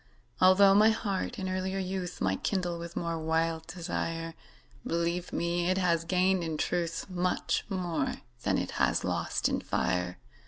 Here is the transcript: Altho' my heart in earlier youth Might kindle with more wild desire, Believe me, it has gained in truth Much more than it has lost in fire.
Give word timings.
Altho' 0.41 0.73
my 0.73 0.89
heart 0.89 1.37
in 1.37 1.47
earlier 1.47 1.77
youth 1.77 2.21
Might 2.21 2.41
kindle 2.43 2.79
with 2.79 2.95
more 2.95 3.19
wild 3.19 3.67
desire, 3.67 4.33
Believe 4.83 5.31
me, 5.31 5.69
it 5.69 5.77
has 5.77 6.05
gained 6.05 6.43
in 6.43 6.57
truth 6.57 7.05
Much 7.07 7.63
more 7.69 8.15
than 8.41 8.57
it 8.57 8.71
has 8.81 9.03
lost 9.03 9.47
in 9.47 9.61
fire. 9.61 10.17